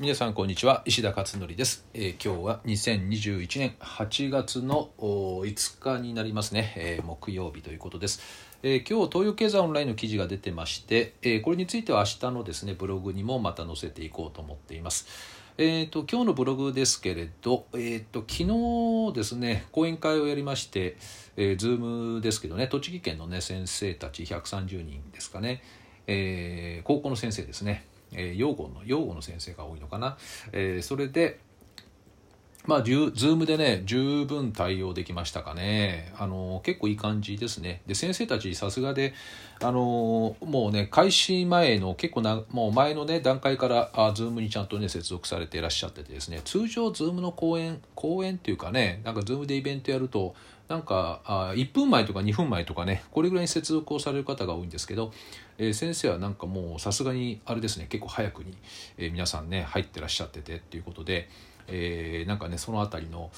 [0.00, 0.82] 皆さんこんにちは。
[0.86, 8.20] 石田勝則です、えー今日は2021年8月のお5日になりますね、えー木曜日ということです、
[8.64, 15.06] えー今日東洋経済オンラインの記事が出てまして、えーこれについては明日のですねブログにもまた載せていこうと思っています。
[15.58, 20.96] えー、と今日のブログですけれど、えー、と昨日ですね講演会をやりまして、
[21.36, 25.62] えー、ズームですけどね栃木県の、ね、先生たち130人ですかね、
[26.08, 30.16] えー高校の先生ですね、えー養護の養護の先生が多いのかな、
[30.52, 31.38] えーそれで
[32.66, 36.10] まあ、 Zoom でね、十分対応できましたかね。
[36.18, 37.82] あの、結構いい感じですね。
[37.86, 39.12] で、先生たちさすがで、
[39.60, 50.34] あの、もうね、開始前の結構な、もう前のね、段階から、あ、 Zoom にちゃんとね、接続されていらっしゃっててですね、通常 Zoom の講演、講演っていうかね、なんか Zoom でイベントやると、
[50.66, 55.12] なんかあ1分前とか2分前とかねこれぐらいに接続をされる方が多いんですけど、
[55.58, 58.56] えー先生はなんかもうさすがにあれですね結構早くに、
[58.96, 61.28] えー皆さんね入ってらっしゃっててっていうことで、
[61.68, 63.30] えーなんかねその辺りの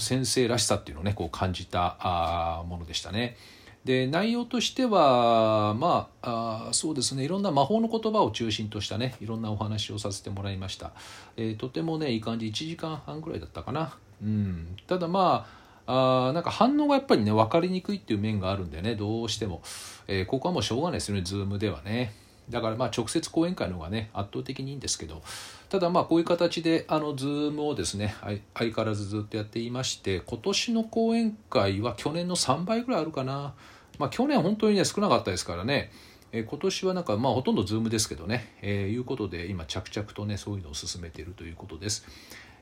[0.00, 3.36] 先生らしさっていうのをねこう感じたあものでしたね。
[3.84, 7.24] で内容としてはまああそうですね。
[7.24, 10.92] いろんな魔法の言葉を中心としたねいろんなお話をさせてもらいました、
[11.36, 12.46] えーとてもねいい感じ。
[12.46, 15.46] 1時間半ぐらいだったかな、うん、ただま
[15.86, 19.60] ああなんか反応がやっぱりね分かりにくいっていう面があるんでねどうしても、
[20.08, 22.14] えーここはもうしょうがないですよね Zoom ではね。
[22.50, 25.22] だからまあ直接講演会の方がね圧倒的にいいんですけど
[25.68, 33.54] ただまあこういう形であの Zoom をですね相変わらずずっとやっていまして今年の講演会は去年の3倍ぐらいあるかな
[33.98, 35.90] まあ去年本当にね少なかったですからね
[36.36, 42.04] え今年はなんかまあほとんど Zoom ですけどね、えーいうことで今着々とねそういうのを進めているということです。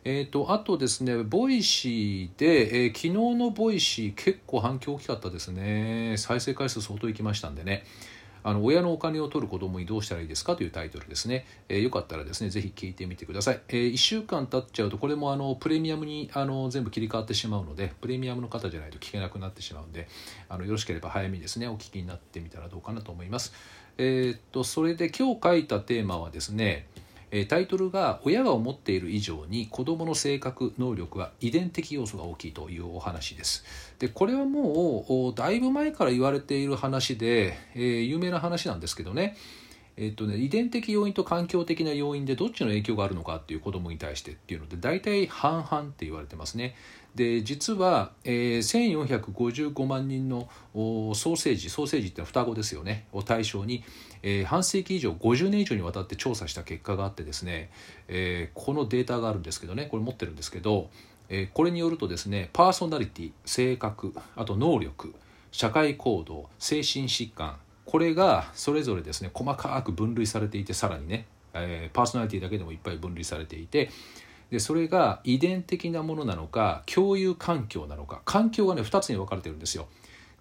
[0.04, 6.16] えー、とあとですね、 Voicy で、えー昨日の Voicy 結構反響大きかったですね。
[6.18, 7.84] 再生回数相当いきましたんでね。
[8.44, 11.46] あの親のお金を取る子供にどうしたらいいですかというタイトルですね。
[11.68, 13.60] えーよかったらですね、ぜひ聞いてみてください。
[13.68, 20.08] え1週間経っちゃうと、これもあのプレミアムにあの全部切り替わってしまうので、プレミアムの方じゃないと聞けなくなってしまうんで、
[20.48, 23.52] あのよろしければ早めにですね、お聞きになってみたらどうかなと思います。
[23.98, 26.86] えーっと、それで今日書いたテーマはですね、
[27.48, 33.64] タイトルが「親が思っている以上に子どもの性格能力は遺伝的要素が大きい」というお話です。
[33.98, 39.36] でこれはもうだいぶ前から言われている話で、えー有名な話なんですけどね
[39.96, 46.74] えっとね、遺伝的要因と環境的な要因でどっちの影響があるのかっていう子どもに対してっていうので大体半々って言われてますね。
[47.14, 53.84] で実は、えー1455万人のおソーセージソーセージってのは双子ですよねを対象に、
[54.22, 57.70] えー半世紀以上50年以上にわたって調査した結果があってですね、
[58.08, 60.88] えーこのデータがあるんですけどねこれ持ってるんですけど、
[61.28, 65.14] えーこれによるとですねパーソナリティ性格あと能力
[65.50, 73.90] 社会行動精神疾患これがそれぞれですね細かく分類されていてさらにね、えーパーソナリティだけでもいっぱい分類されていて
[74.50, 79.88] でそれが遺伝的なものなのか共有環境なのか環境がね2つに分かれてるんですよ。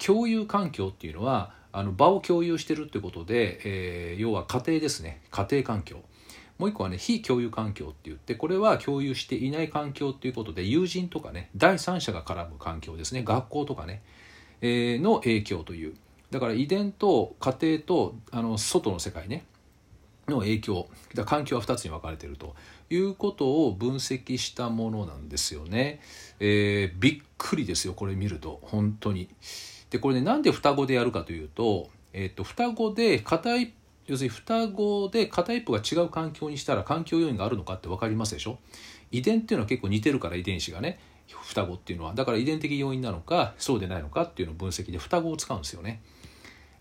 [0.05, 5.21] 共有環境っていうのはあの場を共有してるってことで、えー要は家庭ですね。
[5.31, 6.01] 家庭環境。
[6.57, 13.23] もう一個はね非共有環境って言ってこれは共有していない環境っていうことで友人とかね第三者が絡む環境ですね。
[13.23, 14.01] 学校とかね、
[14.61, 15.95] えーの影響という。
[16.31, 19.45] だから遺伝と家庭とあの外の世界ね。
[20.27, 20.87] の影響。
[21.13, 22.55] だ環境は2つに分かれてると。
[22.89, 26.01] いうことを分析したものなんですよね。
[26.39, 27.93] えーびっくりですよ。
[27.93, 28.59] これ見ると。
[28.63, 29.29] 本当に。
[29.89, 33.73] でこれねなんで双子でやるかというと,、えー、と双子で片一
[34.07, 38.57] 要するに双子で片一方が違う環境にしたら環境要因があるのかって分かりますでしょ？
[39.11, 40.99] 遺伝っていうのは結構似てるから遺伝子がね。
[41.27, 42.13] 双子っていうのは。
[42.13, 46.01] だから遺伝的要因なのかそうでないのかっていうのを分析で双子を使うんですよね。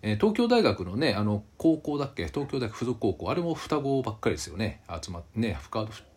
[0.03, 2.27] えー東京大学のねあの高校だっけ？
[2.27, 3.29] 東京大学附属高校。
[3.29, 4.81] あれも双子ばっかりですよね。
[5.01, 5.57] 集まってね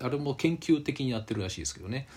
[0.01, 2.09] あれも研究的にやってるらしいですけどね。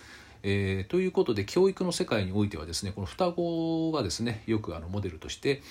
[0.43, 5.61] えーということで教育の世界においてはですねこの双子がですねよくあのモデルとして、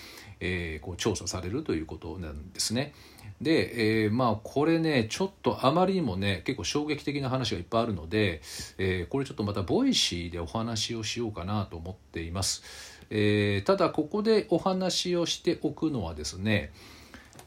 [0.40, 2.92] えーこう調査されるということなんですね。
[3.40, 8.40] で、えーまあこれねちょっとあまりにもね結構衝撃的な話がいっぱいあるので、
[8.78, 12.62] えーこれちょっとまた Voicy でお話をしようかなと思っています。
[13.10, 16.72] えーただここでお話をしておくのはですね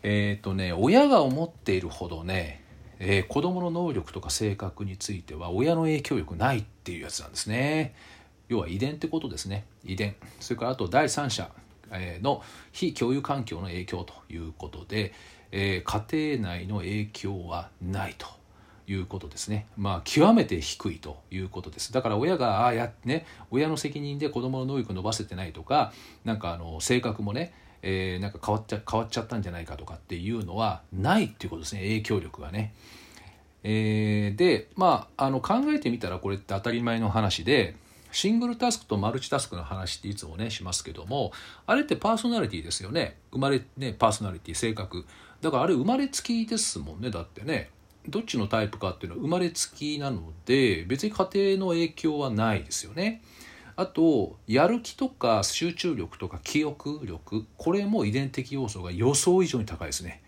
[0.04, 2.64] えっ、とね親が思っているほどね、
[3.00, 7.96] えー子供の能力とか性格については親の影響力ないっていうやつなんですね。
[8.50, 11.52] 要は遺伝ってことですね遺伝それからあと第三者
[12.22, 15.14] の非共有環境の影響ということで、
[15.52, 18.28] えー家庭内の影響はないと
[18.88, 19.68] いうことですね。
[19.78, 21.94] まあ極めて低いということです。
[21.94, 25.94] だから親がああやね親の責任で子供の能力伸ばせてないとか
[26.26, 32.74] なんかあの性格もね、えーなんか変わっちゃ変わっちゃったんじゃないかとかっていうのはないっていうことですね影響力がね。
[33.64, 37.76] えー、でまああの考えてみたらこれって当たり前の話で
[38.12, 41.32] シングルタスクとマルチタスクの話っていつもねしますけども
[41.66, 45.06] あれってパーソナリティですよね生まれねパーソナリティ性格
[45.42, 47.70] だからあれ生まれつきですもんねだってね
[48.08, 53.22] どっちのタイプかっていうのは生まれつきなので別に家庭の影響はないですよね。
[53.80, 60.22] あとやる気とか集中力とか記憶力これも遺伝的要素が予想以上に高いですね。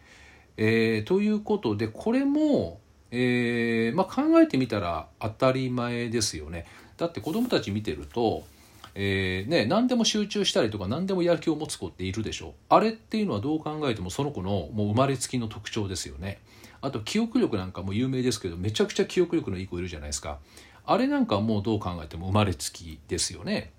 [0.56, 2.80] えー、ということでこれも、
[3.12, 6.66] えー、まあ、考えてみたら当たり前ですよね。
[6.96, 8.46] だって子供たち見てると、
[8.96, 16.40] えー、ね、何でも集中したりとか何でもやる気を持つ子っているでしょあれっていうのはどう考えてもその子のもう生まれつきの特徴ですよね。
[16.80, 20.40] あと記憶力なんかも有名ですけどめちゃくちゃ記憶力のいい子いるじゃないですか。
[20.86, 23.72] あれなんかもうどう考えても生まれつきですよね。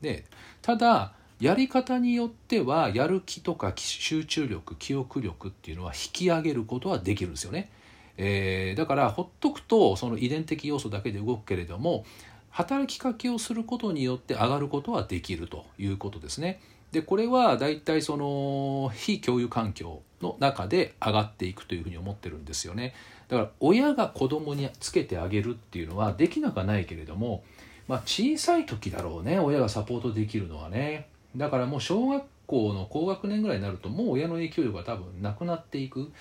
[0.00, 0.24] で
[0.62, 7.70] ただやり方によってはやる気とか集中力記憶力っていうのは引き上げることはできるんですよね。
[8.16, 12.04] えー、だからほっとくとその遺伝的要素だけで動くけれども
[12.50, 16.60] 働きかけをすることによって上がることはできるということですね。
[16.94, 22.94] でこれはだいたいその非共有環境の中で上がっていくというふうに思ってるんですよね。
[23.26, 27.42] だから親が子供につけてあげるっていうのはできなくはないけれども、
[27.88, 31.08] まあ、小さい時だろうね親がサポートできるのはね。
[31.36, 36.12] だからもう小学校の高学年ぐらいになるともう親の影響力が多分なくなっていく。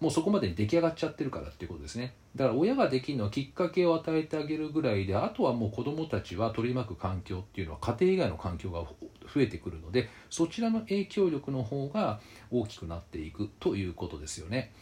[0.00, 8.84] もうそこまでに出来上がっちゃってるからっていうことですねだから親ができるのはきっかけを与えてあげるぐらいであとはもう子どもたちは取り巻く環境っていうのは家庭以外の環境が
[9.32, 14.72] 増えてくるのでそちらの影響力の方が大きくなっていくということですよね、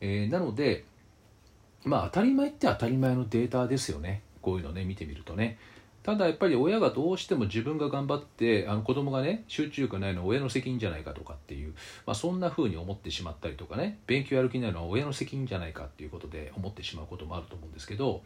[0.00, 0.84] えー、なので
[1.84, 4.22] まあ当たり前って当たり前のデータですよね。
[4.42, 5.58] こういうのね見てみるとね。
[6.02, 11.74] ただやっぱり親がどうしても自分が頑張ってあの子供がね集中力ないのは親の責任じゃないかとかっていう、
[12.06, 18.22] まあ、そんな風に思ってしまったりとかね勉強やる気ないのは親の責任じゃないかっていうことで思ってしまうこともあると思うんですけど、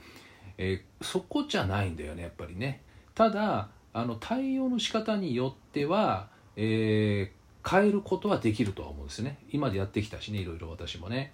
[0.56, 2.81] えー、そこじゃないんだよねやっぱりね。
[3.12, 9.38] ただあの対応の仕方によっては、えー、変えることはできるとは思うんですね。
[9.50, 11.32] 今でやってきたしねいろいろ私もね。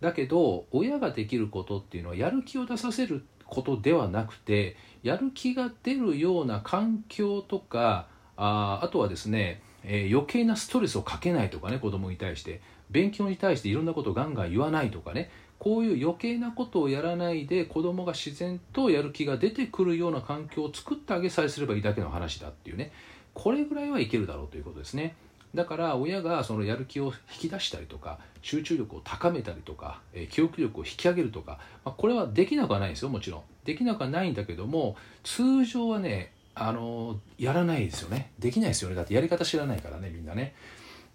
[0.00, 12.60] だけど親ができることっていうのはやる気を出させることではなくてやる気が出るような環境とかああとはですね、えー、余計なストレスをかけないとかね子供に対して。
[12.90, 15.30] 勉強に対していろんなことをガンガン言わないとかね。
[15.58, 22.92] こういう余計なことをやらないで子供が自然とやる気が出てくるような環境を作ってあげさえすればいいだけの話だっていうね。
[23.34, 25.16] これぐらいはいけるだろうということですね。
[25.54, 33.42] だから親がそのやる気を引き出したりとか集中力を高めたりとか、え、記憶力を引き上げるとか、まあ、これはできなくはないですよもちろん。
[33.64, 38.32] できなくはないんだけども通常はねあのやらないですよね。
[38.38, 38.96] できないですよね。
[38.96, 40.54] だってやり方知らないからねみんなね。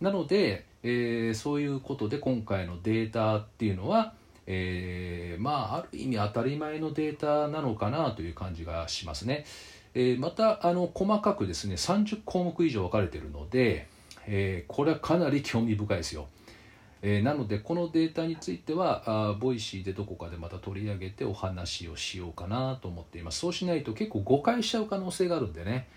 [0.04, 4.14] なので、えー、そういうことで今回のデータっていうのは、
[4.46, 9.46] えー、まあある意味当たり前のデータなのかなという感じがしますね、
[9.96, 13.88] えー、またあの細かくですね30項目以上分かれてるので
[14.28, 16.28] えー、これはかなり興味深いですよ。
[17.02, 23.40] えー、なのでこのデータについてはあ Voicy でどこかでまた取り上げてお話をしようかなと思っています。
[23.40, 25.88] そうしないと結構誤解しちゃう可能性があるんでね、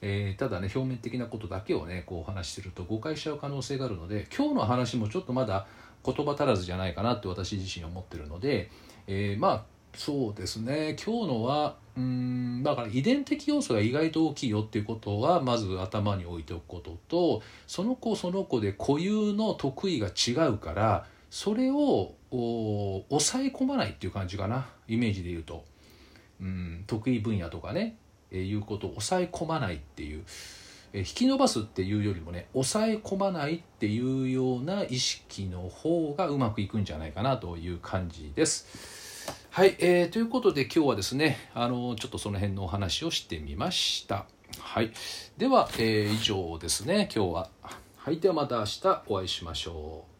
[0.00, 5.66] えー、ただね表面的なことだけをねこうお話しすると誤解しちゃう可能性があるので今日の話もちょっとまだ
[6.04, 8.70] 言葉足らずじゃないかなって私自身思ってるので、
[9.06, 9.64] えー、まあ
[9.94, 10.96] そうですね。
[11.04, 24.68] 今日のはうんだから遺伝的要素が意外と大きいよっていうことはまず頭に置いておくこととその子その子で固有の得意が違うからそれを抑え込まないっていう感じかな。
[24.86, 25.64] イメージで言うと。
[26.40, 27.96] うん得意分野とかね、
[28.36, 30.24] いうことを抑え込まないっていう、
[30.92, 39.28] え、引き伸ばすっていうよりもね抑え込まないっていうような意識の方がうまくいくんじゃないかなという感じです。
[39.50, 44.26] はい、えー、ということで今日はですねあのちょっとその辺のお話をしてみました。
[44.60, 44.92] はい。
[45.36, 47.50] では、えー、以上ですね今日は。
[47.96, 50.17] はいではまた明日お会いしましょう。